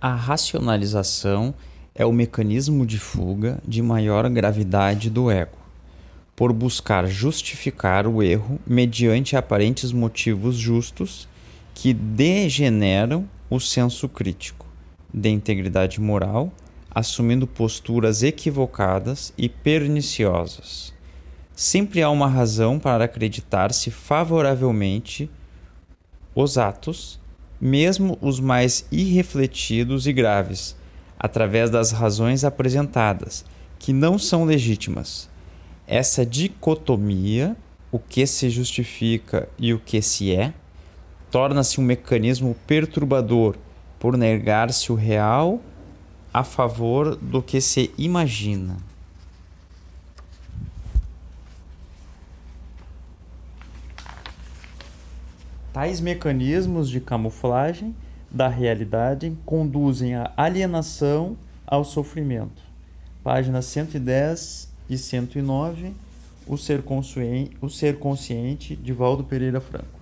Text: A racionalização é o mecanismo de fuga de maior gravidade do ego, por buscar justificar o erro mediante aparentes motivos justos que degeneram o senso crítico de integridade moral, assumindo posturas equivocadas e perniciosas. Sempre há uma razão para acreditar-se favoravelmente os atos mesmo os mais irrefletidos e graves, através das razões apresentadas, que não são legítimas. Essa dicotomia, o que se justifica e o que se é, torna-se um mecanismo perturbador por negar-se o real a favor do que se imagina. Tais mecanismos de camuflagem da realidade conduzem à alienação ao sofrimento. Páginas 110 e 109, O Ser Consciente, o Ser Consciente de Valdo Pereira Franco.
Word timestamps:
A 0.00 0.14
racionalização 0.14 1.52
é 1.92 2.06
o 2.06 2.12
mecanismo 2.12 2.86
de 2.86 3.00
fuga 3.00 3.60
de 3.66 3.82
maior 3.82 4.30
gravidade 4.30 5.10
do 5.10 5.28
ego, 5.28 5.58
por 6.36 6.52
buscar 6.52 7.08
justificar 7.08 8.06
o 8.06 8.22
erro 8.22 8.60
mediante 8.64 9.36
aparentes 9.36 9.90
motivos 9.90 10.54
justos 10.54 11.28
que 11.74 11.92
degeneram 11.92 13.28
o 13.50 13.58
senso 13.58 14.08
crítico 14.08 14.66
de 15.12 15.30
integridade 15.30 16.00
moral, 16.00 16.52
assumindo 16.88 17.44
posturas 17.44 18.22
equivocadas 18.22 19.32
e 19.36 19.48
perniciosas. 19.48 20.94
Sempre 21.56 22.04
há 22.04 22.10
uma 22.10 22.28
razão 22.28 22.78
para 22.78 23.06
acreditar-se 23.06 23.90
favoravelmente 23.90 25.28
os 26.36 26.56
atos 26.56 27.18
mesmo 27.60 28.18
os 28.20 28.40
mais 28.40 28.86
irrefletidos 28.90 30.06
e 30.06 30.12
graves, 30.12 30.76
através 31.18 31.70
das 31.70 31.90
razões 31.90 32.44
apresentadas, 32.44 33.44
que 33.78 33.92
não 33.92 34.18
são 34.18 34.44
legítimas. 34.44 35.28
Essa 35.86 36.24
dicotomia, 36.24 37.56
o 37.90 37.98
que 37.98 38.26
se 38.26 38.50
justifica 38.50 39.48
e 39.58 39.72
o 39.72 39.78
que 39.78 40.02
se 40.02 40.34
é, 40.34 40.52
torna-se 41.30 41.80
um 41.80 41.84
mecanismo 41.84 42.56
perturbador 42.66 43.56
por 43.98 44.16
negar-se 44.16 44.92
o 44.92 44.94
real 44.94 45.60
a 46.32 46.44
favor 46.44 47.16
do 47.16 47.42
que 47.42 47.60
se 47.60 47.90
imagina. 47.98 48.76
Tais 55.72 56.00
mecanismos 56.00 56.88
de 56.88 56.98
camuflagem 56.98 57.94
da 58.30 58.48
realidade 58.48 59.36
conduzem 59.44 60.14
à 60.14 60.32
alienação 60.36 61.36
ao 61.66 61.84
sofrimento. 61.84 62.62
Páginas 63.22 63.66
110 63.66 64.72
e 64.88 64.96
109, 64.96 65.92
O 66.46 66.56
Ser 66.56 66.82
Consciente, 66.82 67.56
o 67.60 67.68
Ser 67.68 67.98
Consciente 67.98 68.74
de 68.76 68.92
Valdo 68.92 69.24
Pereira 69.24 69.60
Franco. 69.60 69.97